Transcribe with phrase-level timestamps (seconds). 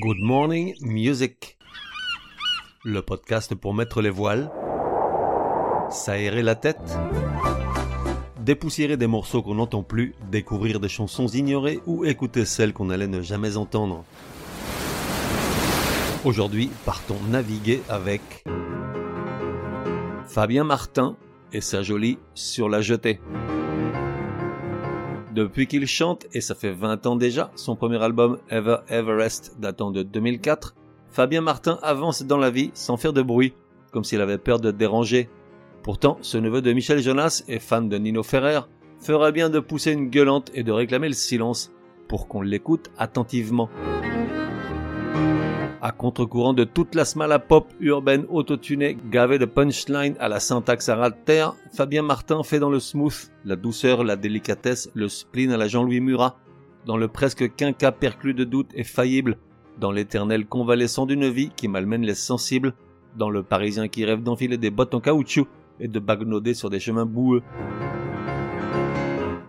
[0.00, 1.58] Good Morning Music.
[2.84, 4.48] Le podcast pour mettre les voiles,
[5.90, 6.96] s'aérer la tête,
[8.38, 13.08] dépoussiérer des morceaux qu'on n'entend plus, découvrir des chansons ignorées ou écouter celles qu'on allait
[13.08, 14.04] ne jamais entendre.
[16.24, 18.44] Aujourd'hui, partons naviguer avec
[20.28, 21.16] Fabien Martin
[21.52, 23.18] et sa jolie Sur la jetée.
[25.38, 29.92] Depuis qu'il chante, et ça fait 20 ans déjà, son premier album Ever Everest datant
[29.92, 30.74] de 2004,
[31.10, 33.52] Fabien Martin avance dans la vie sans faire de bruit,
[33.92, 35.28] comme s'il avait peur de déranger.
[35.84, 38.62] Pourtant, ce neveu de Michel Jonas et fan de Nino Ferrer
[38.98, 41.70] ferait bien de pousser une gueulante et de réclamer le silence
[42.08, 43.70] pour qu'on l'écoute attentivement
[45.80, 50.88] à contre-courant de toute la smala pop urbaine autotunée gavée de punchline à la syntaxe
[50.88, 51.10] à
[51.72, 56.00] Fabien Martin fait dans le smooth, la douceur, la délicatesse, le spleen à la Jean-Louis
[56.00, 56.36] Murat,
[56.86, 59.38] dans le presque quinca perclus de doute et faillible,
[59.78, 62.74] dans l'éternel convalescent d'une vie qui malmène les sensibles,
[63.16, 65.46] dans le parisien qui rêve d'enfiler des bottes en caoutchouc
[65.80, 67.42] et de bagnoder sur des chemins boueux.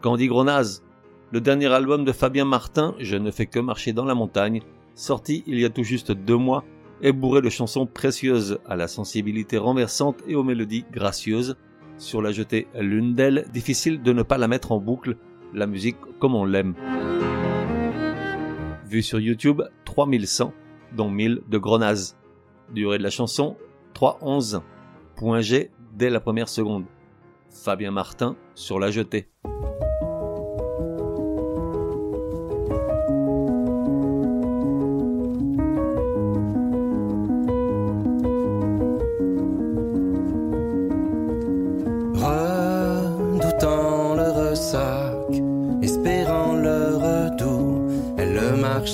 [0.02, 0.84] Candy Gronaz,
[1.32, 4.62] le dernier album de Fabien Martin, Je ne fais que marcher dans la montagne,
[5.00, 6.64] sorti il y a tout juste deux mois,
[7.02, 11.56] est bourré de chansons précieuses à la sensibilité renversante et aux mélodies gracieuses.
[11.98, 15.16] Sur la jetée l'une d'elles, difficile de ne pas la mettre en boucle,
[15.54, 16.76] la musique comme on l'aime.
[18.90, 20.54] Vu sur YouTube, 3100,
[20.96, 22.18] dont 1000 de Grenaz.
[22.74, 23.56] Durée de la chanson,
[23.96, 24.62] 3.11.
[25.16, 25.42] Point
[25.94, 26.86] dès la première seconde.
[27.50, 29.28] Fabien Martin sur la jetée.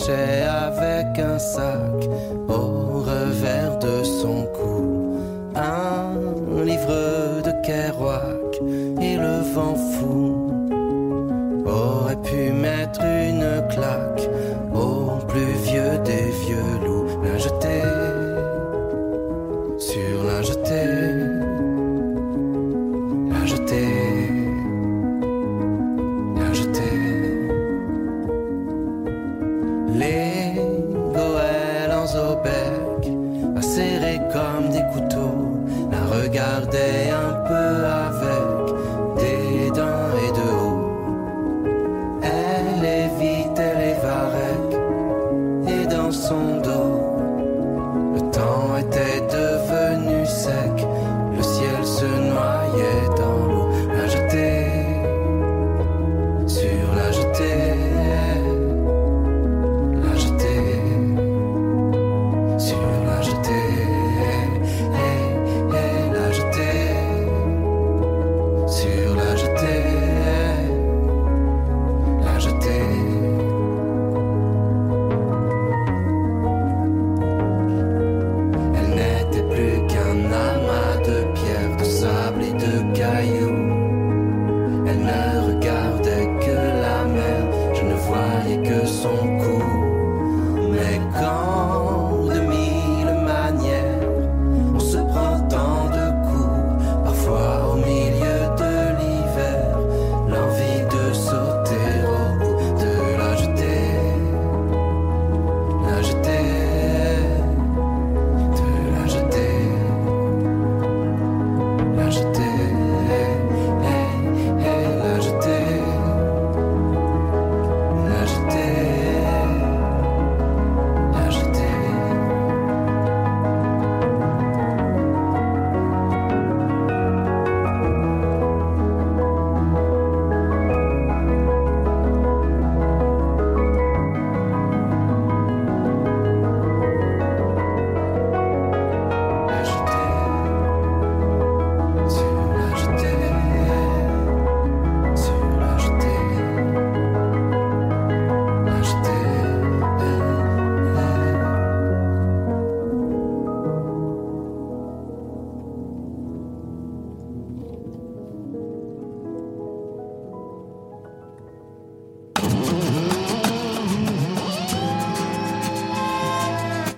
[0.04, 2.10] Avec un sac
[2.50, 5.18] au revers de son cou,
[5.56, 8.62] un livre de Kerouac
[9.02, 10.52] et le vent fou
[11.66, 14.30] aurait pu mettre une claque
[14.74, 17.08] au plus vieux des vieux loups,